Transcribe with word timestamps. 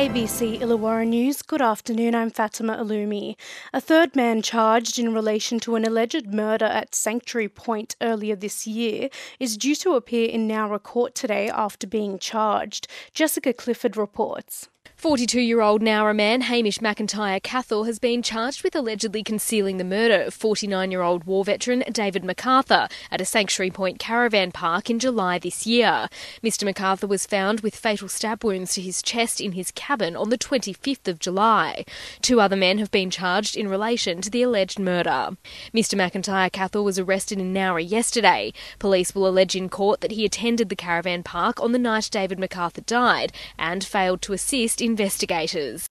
ABC 0.00 0.58
Illawarra 0.58 1.06
News. 1.06 1.42
Good 1.42 1.60
afternoon, 1.60 2.14
I'm 2.14 2.30
Fatima 2.30 2.78
Olumee. 2.78 3.36
A 3.74 3.82
third 3.82 4.16
man 4.16 4.40
charged 4.40 4.98
in 4.98 5.12
relation 5.12 5.60
to 5.60 5.74
an 5.74 5.84
alleged 5.84 6.26
murder 6.26 6.64
at 6.64 6.94
Sanctuary 6.94 7.50
Point 7.50 7.96
earlier 8.00 8.34
this 8.34 8.66
year 8.66 9.10
is 9.38 9.58
due 9.58 9.74
to 9.74 9.96
appear 9.96 10.26
in 10.26 10.48
Nowra 10.48 10.82
Court 10.82 11.14
today 11.14 11.50
after 11.50 11.86
being 11.86 12.18
charged. 12.18 12.88
Jessica 13.12 13.52
Clifford 13.52 13.98
reports. 13.98 14.70
42 15.00 15.40
year 15.40 15.62
old 15.62 15.80
Nowra 15.80 16.14
man 16.14 16.42
Hamish 16.42 16.76
McIntyre 16.80 17.42
Cathal 17.42 17.84
has 17.84 17.98
been 17.98 18.22
charged 18.22 18.62
with 18.62 18.76
allegedly 18.76 19.22
concealing 19.22 19.78
the 19.78 19.82
murder 19.82 20.24
of 20.24 20.34
49 20.34 20.90
year 20.90 21.00
old 21.00 21.24
war 21.24 21.42
veteran 21.42 21.82
David 21.90 22.22
MacArthur 22.22 22.86
at 23.10 23.18
a 23.18 23.24
Sanctuary 23.24 23.70
Point 23.70 23.98
caravan 23.98 24.52
park 24.52 24.90
in 24.90 24.98
July 24.98 25.38
this 25.38 25.66
year. 25.66 26.10
Mr. 26.42 26.64
MacArthur 26.64 27.06
was 27.06 27.24
found 27.24 27.60
with 27.60 27.74
fatal 27.74 28.10
stab 28.10 28.44
wounds 28.44 28.74
to 28.74 28.82
his 28.82 29.00
chest 29.00 29.40
in 29.40 29.52
his 29.52 29.70
cabin 29.70 30.14
on 30.14 30.28
the 30.28 30.36
25th 30.36 31.08
of 31.08 31.18
July. 31.18 31.86
Two 32.20 32.38
other 32.38 32.54
men 32.54 32.76
have 32.76 32.90
been 32.90 33.08
charged 33.08 33.56
in 33.56 33.68
relation 33.68 34.20
to 34.20 34.28
the 34.28 34.42
alleged 34.42 34.78
murder. 34.78 35.30
Mr. 35.72 35.94
McIntyre 35.94 36.52
Cathal 36.52 36.84
was 36.84 36.98
arrested 36.98 37.38
in 37.38 37.54
Nowra 37.54 37.88
yesterday. 37.88 38.52
Police 38.78 39.14
will 39.14 39.26
allege 39.26 39.56
in 39.56 39.70
court 39.70 40.02
that 40.02 40.12
he 40.12 40.26
attended 40.26 40.68
the 40.68 40.76
caravan 40.76 41.22
park 41.22 41.58
on 41.58 41.72
the 41.72 41.78
night 41.78 42.10
David 42.10 42.38
MacArthur 42.38 42.82
died 42.82 43.32
and 43.58 43.82
failed 43.82 44.20
to 44.20 44.34
assist 44.34 44.82
in 44.82 44.89
investigators. 44.90 45.88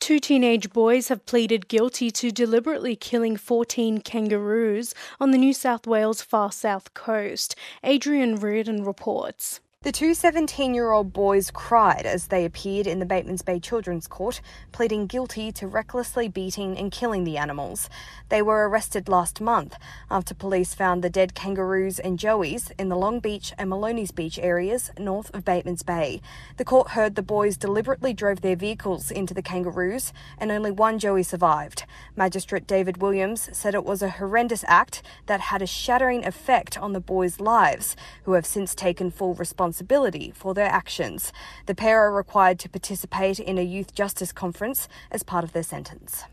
Two 0.00 0.18
teenage 0.18 0.70
boys 0.70 1.06
have 1.08 1.24
pleaded 1.26 1.68
guilty 1.68 2.10
to 2.10 2.32
deliberately 2.32 2.96
killing 2.96 3.36
14 3.36 4.00
kangaroos 4.00 4.94
on 5.20 5.30
the 5.30 5.38
New 5.38 5.54
South 5.54 5.86
Wales 5.86 6.20
far 6.20 6.50
south 6.50 6.92
coast. 6.92 7.54
Adrian 7.84 8.34
Reardon 8.34 8.82
reports. 8.84 9.60
The 9.82 9.90
two 9.90 10.14
17 10.14 10.74
year 10.74 10.92
old 10.92 11.12
boys 11.12 11.50
cried 11.50 12.06
as 12.06 12.28
they 12.28 12.44
appeared 12.44 12.86
in 12.86 13.00
the 13.00 13.04
Batemans 13.04 13.44
Bay 13.44 13.58
Children's 13.58 14.06
Court, 14.06 14.40
pleading 14.70 15.08
guilty 15.08 15.50
to 15.50 15.66
recklessly 15.66 16.28
beating 16.28 16.78
and 16.78 16.92
killing 16.92 17.24
the 17.24 17.36
animals. 17.36 17.90
They 18.28 18.42
were 18.42 18.68
arrested 18.68 19.08
last 19.08 19.40
month 19.40 19.74
after 20.08 20.34
police 20.34 20.72
found 20.72 21.02
the 21.02 21.10
dead 21.10 21.34
kangaroos 21.34 21.98
and 21.98 22.16
joeys 22.16 22.70
in 22.78 22.90
the 22.90 22.96
Long 22.96 23.18
Beach 23.18 23.52
and 23.58 23.68
Maloney's 23.68 24.12
Beach 24.12 24.38
areas 24.38 24.92
north 25.00 25.34
of 25.34 25.44
Batemans 25.44 25.84
Bay. 25.84 26.22
The 26.58 26.64
court 26.64 26.90
heard 26.90 27.16
the 27.16 27.20
boys 27.20 27.56
deliberately 27.56 28.12
drove 28.12 28.40
their 28.40 28.54
vehicles 28.54 29.10
into 29.10 29.34
the 29.34 29.42
kangaroos 29.42 30.12
and 30.38 30.52
only 30.52 30.70
one 30.70 31.00
joey 31.00 31.24
survived. 31.24 31.86
Magistrate 32.14 32.68
David 32.68 33.02
Williams 33.02 33.48
said 33.52 33.74
it 33.74 33.84
was 33.84 34.00
a 34.00 34.10
horrendous 34.10 34.64
act 34.68 35.02
that 35.26 35.40
had 35.40 35.60
a 35.60 35.66
shattering 35.66 36.24
effect 36.24 36.78
on 36.78 36.92
the 36.92 37.00
boys' 37.00 37.40
lives, 37.40 37.96
who 38.22 38.34
have 38.34 38.46
since 38.46 38.76
taken 38.76 39.10
full 39.10 39.34
responsibility 39.34 39.71
responsibility 39.72 40.30
for 40.34 40.52
their 40.52 40.66
actions. 40.66 41.32
The 41.64 41.74
pair 41.74 42.04
are 42.04 42.12
required 42.12 42.58
to 42.58 42.68
participate 42.68 43.40
in 43.40 43.56
a 43.56 43.62
youth 43.62 43.94
justice 43.94 44.32
conference 44.32 44.86
as 45.10 45.22
part 45.22 45.44
of 45.44 45.52
their 45.52 45.62
sentence. 45.62 46.24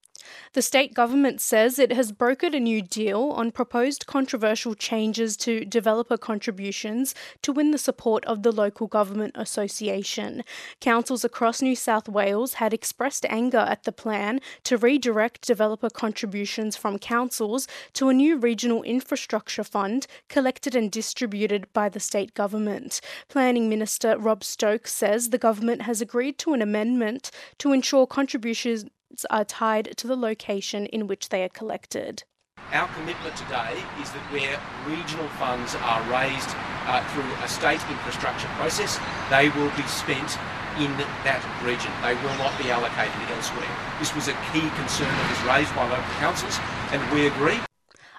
The 0.54 0.62
state 0.62 0.94
government 0.94 1.42
says 1.42 1.78
it 1.78 1.92
has 1.92 2.12
brokered 2.12 2.56
a 2.56 2.60
new 2.60 2.82
deal 2.82 3.32
on 3.32 3.52
proposed 3.52 4.08
controversial 4.08 4.74
changes 4.74 5.38
to 5.38 5.64
developer 5.64 6.18
contributions 6.18 7.14
to 7.42 7.52
win 7.52 7.72
the 7.72 7.78
support 7.78 8.26
of 8.26 8.44
the 8.44 8.52
Local 8.52 8.88
Government 8.88 9.36
Association. 9.36 10.44
Councils 10.82 11.24
across 11.24 11.62
New 11.62 11.76
South 11.76 12.10
Wales 12.10 12.56
had 12.56 12.74
expressed 12.74 13.26
anger 13.30 13.60
at 13.60 13.84
the 13.84 13.92
plan 13.92 14.40
to 14.64 14.78
redirect 14.78 15.48
developer 15.48 15.90
contributions 15.90 16.76
from 16.76 16.98
councils 16.98 17.68
to 17.94 18.10
a 18.10 18.14
new 18.14 18.38
regional 18.38 18.84
infrastructure 18.84 19.64
fund 19.64 20.08
collected 20.28 20.76
and 20.76 20.92
distributed 20.92 21.72
by 21.74 21.90
the 21.90 22.00
state 22.00 22.34
government. 22.34 23.02
Planning 23.28 23.70
Minister 23.70 24.18
Rob 24.18 24.44
Stokes 24.44 24.94
says 24.94 25.30
the 25.30 25.38
government 25.38 25.84
has 25.84 26.02
agreed 26.02 26.38
to 26.40 26.54
an 26.54 26.62
amendment 26.62 27.32
to 27.60 27.72
ensure 27.72 28.08
contributions 28.08 28.86
are 29.30 29.46
tied 29.46 29.98
to 29.98 30.08
the 30.08 30.16
location 30.16 30.86
in 30.88 31.08
which 31.08 31.30
they 31.30 31.44
are 31.44 31.50
collected. 31.50 32.24
Our 32.72 32.88
commitment 32.90 33.36
today 33.36 33.82
is 34.02 34.12
that 34.12 34.22
where 34.30 34.60
regional 34.86 35.28
funds 35.42 35.76
are 35.82 36.02
raised 36.06 36.50
uh, 36.86 37.02
through 37.10 37.30
a 37.44 37.48
state 37.48 37.82
infrastructure 37.90 38.48
process, 38.60 39.00
they 39.30 39.50
will 39.50 39.72
be 39.76 39.84
spent 39.84 40.38
in 40.78 40.96
that 41.26 41.42
region. 41.66 41.92
They 42.06 42.14
will 42.22 42.38
not 42.38 42.54
be 42.62 42.70
allocated 42.70 43.26
elsewhere. 43.34 43.70
This 43.98 44.14
was 44.14 44.28
a 44.28 44.34
key 44.54 44.70
concern 44.78 45.10
that 45.10 45.30
was 45.30 45.42
raised 45.50 45.74
by 45.76 45.90
local 45.90 46.14
councils, 46.22 46.60
and 46.94 47.02
we 47.12 47.28
agree. 47.28 47.69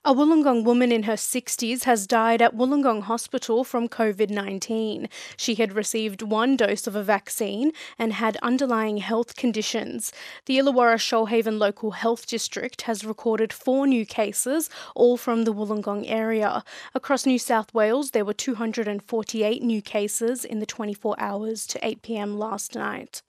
A 0.02 0.14
Wollongong 0.14 0.64
woman 0.64 0.92
in 0.92 1.02
her 1.02 1.12
60s 1.12 1.84
has 1.84 2.06
died 2.06 2.40
at 2.40 2.56
Wollongong 2.56 3.02
Hospital 3.02 3.64
from 3.64 3.86
COVID 3.86 4.30
19. 4.30 5.10
She 5.36 5.56
had 5.56 5.74
received 5.74 6.22
one 6.22 6.56
dose 6.56 6.86
of 6.86 6.96
a 6.96 7.02
vaccine 7.02 7.72
and 7.98 8.14
had 8.14 8.38
underlying 8.38 8.96
health 8.96 9.36
conditions. 9.36 10.10
The 10.46 10.56
Illawarra 10.56 10.96
Shoalhaven 10.96 11.58
Local 11.58 11.90
Health 11.90 12.26
District 12.26 12.80
has 12.82 13.04
recorded 13.04 13.52
four 13.52 13.86
new 13.86 14.06
cases, 14.06 14.70
all 14.94 15.18
from 15.18 15.44
the 15.44 15.52
Wollongong 15.52 16.10
area. 16.10 16.64
Across 16.94 17.26
New 17.26 17.38
South 17.38 17.74
Wales, 17.74 18.12
there 18.12 18.24
were 18.24 18.32
248 18.32 19.62
new 19.62 19.82
cases 19.82 20.46
in 20.46 20.60
the 20.60 20.66
24 20.66 21.14
hours 21.18 21.66
to 21.66 21.86
8 21.86 22.00
pm 22.00 22.38
last 22.38 22.74
night. 22.74 23.20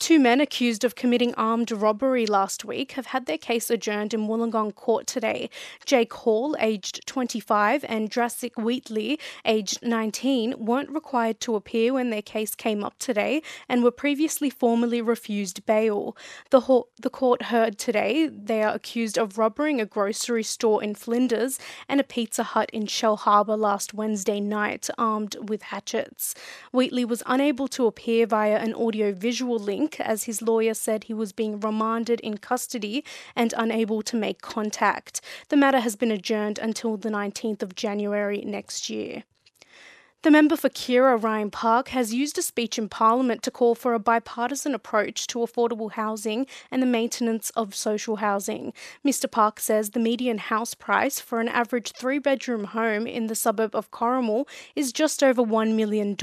Two 0.00 0.18
men 0.18 0.40
accused 0.40 0.82
of 0.82 0.94
committing 0.94 1.34
armed 1.34 1.70
robbery 1.70 2.24
last 2.24 2.64
week 2.64 2.92
have 2.92 3.08
had 3.08 3.26
their 3.26 3.36
case 3.36 3.68
adjourned 3.68 4.14
in 4.14 4.26
Wollongong 4.26 4.74
Court 4.74 5.06
today. 5.06 5.50
Jake 5.84 6.14
Hall, 6.14 6.56
aged 6.58 7.06
25, 7.06 7.84
and 7.86 8.08
Drassic 8.08 8.56
Wheatley, 8.56 9.20
aged 9.44 9.82
19, 9.82 10.54
weren't 10.58 10.88
required 10.88 11.38
to 11.40 11.54
appear 11.54 11.92
when 11.92 12.08
their 12.08 12.22
case 12.22 12.54
came 12.54 12.82
up 12.82 12.98
today 12.98 13.42
and 13.68 13.84
were 13.84 13.90
previously 13.90 14.48
formally 14.48 15.02
refused 15.02 15.66
bail. 15.66 16.16
The, 16.48 16.60
ho- 16.60 16.88
the 16.98 17.10
court 17.10 17.42
heard 17.42 17.76
today 17.76 18.26
they 18.26 18.62
are 18.62 18.74
accused 18.74 19.18
of 19.18 19.36
robbing 19.36 19.82
a 19.82 19.86
grocery 19.86 20.44
store 20.44 20.82
in 20.82 20.94
Flinders 20.94 21.58
and 21.90 22.00
a 22.00 22.04
Pizza 22.04 22.42
Hut 22.42 22.70
in 22.72 22.84
Shellharbour 22.84 23.58
last 23.58 23.92
Wednesday 23.92 24.40
night, 24.40 24.88
armed 24.96 25.36
with 25.46 25.60
hatchets. 25.60 26.34
Wheatley 26.72 27.04
was 27.04 27.22
unable 27.26 27.68
to 27.68 27.84
appear 27.84 28.24
via 28.24 28.56
an 28.56 28.72
audio 28.72 29.12
visual 29.12 29.58
link 29.58 29.89
as 29.98 30.24
his 30.24 30.42
lawyer 30.42 30.74
said 30.74 31.04
he 31.04 31.14
was 31.14 31.32
being 31.32 31.58
remanded 31.58 32.20
in 32.20 32.38
custody 32.38 33.02
and 33.34 33.54
unable 33.56 34.02
to 34.02 34.16
make 34.16 34.42
contact. 34.42 35.20
The 35.48 35.56
matter 35.56 35.80
has 35.80 35.96
been 35.96 36.12
adjourned 36.12 36.58
until 36.58 36.96
the 36.96 37.08
19th 37.08 37.62
of 37.62 37.74
January 37.74 38.42
next 38.42 38.90
year. 38.90 39.24
The 40.22 40.30
member 40.30 40.54
for 40.54 40.68
Keira 40.68 41.16
Ryan 41.22 41.50
Park 41.50 41.88
has 41.88 42.12
used 42.12 42.36
a 42.36 42.42
speech 42.42 42.76
in 42.76 42.90
Parliament 42.90 43.42
to 43.42 43.50
call 43.50 43.74
for 43.74 43.94
a 43.94 43.98
bipartisan 43.98 44.74
approach 44.74 45.26
to 45.28 45.38
affordable 45.38 45.92
housing 45.92 46.46
and 46.70 46.82
the 46.82 46.86
maintenance 46.86 47.48
of 47.56 47.74
social 47.74 48.16
housing. 48.16 48.74
Mr. 49.02 49.30
Park 49.30 49.58
says 49.58 49.90
the 49.90 49.98
median 49.98 50.36
house 50.36 50.74
price 50.74 51.20
for 51.20 51.40
an 51.40 51.48
average 51.48 51.92
three 51.92 52.18
bedroom 52.18 52.64
home 52.64 53.06
in 53.06 53.28
the 53.28 53.34
suburb 53.34 53.74
of 53.74 53.90
Corrimal 53.90 54.46
is 54.76 54.92
just 54.92 55.22
over 55.22 55.42
$1 55.42 55.74
million, 55.74 56.14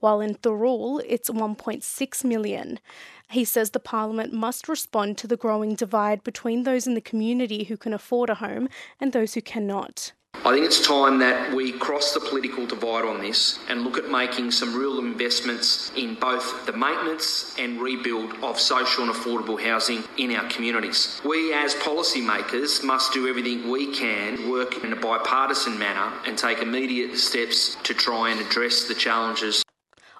while 0.00 0.20
in 0.20 0.34
Thirroul 0.34 1.02
it's 1.08 1.30
1.6 1.30 2.24
million. 2.24 2.78
He 3.30 3.46
says 3.46 3.70
the 3.70 3.80
Parliament 3.80 4.34
must 4.34 4.68
respond 4.68 5.16
to 5.16 5.26
the 5.26 5.38
growing 5.38 5.76
divide 5.76 6.22
between 6.24 6.64
those 6.64 6.86
in 6.86 6.92
the 6.92 7.00
community 7.00 7.64
who 7.64 7.78
can 7.78 7.94
afford 7.94 8.28
a 8.28 8.34
home 8.34 8.68
and 9.00 9.14
those 9.14 9.32
who 9.32 9.40
cannot. 9.40 10.12
I 10.46 10.52
think 10.52 10.66
it's 10.66 10.86
time 10.86 11.18
that 11.20 11.54
we 11.54 11.72
cross 11.72 12.12
the 12.12 12.20
political 12.20 12.66
divide 12.66 13.06
on 13.06 13.18
this 13.18 13.58
and 13.70 13.82
look 13.82 13.96
at 13.96 14.10
making 14.10 14.50
some 14.50 14.78
real 14.78 14.98
investments 14.98 15.90
in 15.96 16.16
both 16.16 16.66
the 16.66 16.72
maintenance 16.74 17.54
and 17.58 17.80
rebuild 17.80 18.34
of 18.42 18.60
social 18.60 19.04
and 19.04 19.12
affordable 19.12 19.58
housing 19.58 20.04
in 20.18 20.36
our 20.36 20.46
communities. 20.50 21.18
We, 21.24 21.54
as 21.54 21.74
policymakers, 21.76 22.84
must 22.84 23.14
do 23.14 23.26
everything 23.26 23.70
we 23.70 23.94
can, 23.94 24.50
work 24.50 24.84
in 24.84 24.92
a 24.92 24.96
bipartisan 24.96 25.78
manner, 25.78 26.12
and 26.26 26.36
take 26.36 26.58
immediate 26.58 27.16
steps 27.16 27.78
to 27.84 27.94
try 27.94 28.28
and 28.28 28.38
address 28.38 28.86
the 28.86 28.94
challenges 28.94 29.63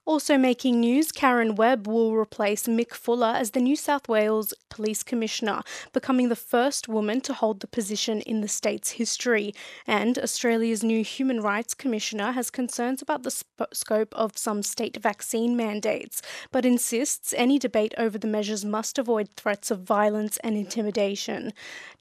also 0.06 0.36
making 0.36 0.80
news, 0.80 1.10
Karen 1.12 1.54
Webb 1.54 1.86
will 1.86 2.14
replace 2.14 2.64
Mick 2.64 2.92
Fuller 2.92 3.34
as 3.36 3.52
the 3.52 3.60
New 3.60 3.76
South 3.76 4.08
Wales 4.08 4.52
Police 4.68 5.02
Commissioner, 5.02 5.62
becoming 5.92 6.28
the 6.28 6.36
first 6.36 6.88
woman 6.88 7.20
to 7.22 7.32
hold 7.32 7.60
the 7.60 7.66
position 7.66 8.20
in 8.22 8.40
the 8.40 8.48
state's 8.48 8.92
history. 8.92 9.54
And 9.86 10.18
Australia's 10.18 10.82
new 10.82 11.02
Human 11.04 11.40
Rights 11.40 11.74
Commissioner 11.74 12.32
has 12.32 12.50
concerns 12.50 13.00
about 13.00 13.22
the 13.22 13.30
sp- 13.30 13.70
scope 13.72 14.12
of 14.14 14.36
some 14.36 14.62
state 14.62 14.96
vaccine 14.96 15.56
mandates, 15.56 16.20
but 16.50 16.66
insists 16.66 17.32
any 17.36 17.58
debate 17.58 17.94
over 17.96 18.18
the 18.18 18.26
measures 18.26 18.64
must 18.64 18.98
avoid 18.98 19.30
threats 19.36 19.70
of 19.70 19.80
violence 19.80 20.38
and 20.38 20.56
intimidation. 20.56 21.52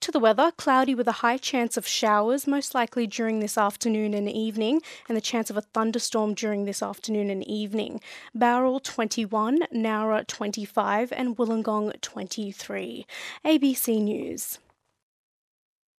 To 0.02 0.12
the 0.12 0.20
weather, 0.20 0.52
cloudy 0.58 0.96
with 0.96 1.08
a 1.08 1.22
high 1.24 1.38
chance 1.38 1.78
of 1.78 1.88
showers, 1.88 2.48
most 2.48 2.76
likely 2.76 3.08
during 3.08 3.40
this 3.40 3.58
afternoon 3.58 4.14
and 4.14 4.30
evening, 4.30 4.82
and 5.08 5.16
the 5.16 5.22
chance 5.22 5.50
of 5.50 5.58
a 5.58 5.62
thunderstorm 5.62 6.34
during 6.34 6.66
this 6.66 6.82
afternoon 6.82 7.30
and 7.30 7.48
evening. 7.48 7.93
Bowral 8.34 8.80
21, 8.80 9.60
Nowra 9.74 10.26
25, 10.28 11.12
and 11.12 11.38
Wollongong 11.38 12.00
23. 12.02 13.06
ABC 13.46 14.02
News. 14.02 14.60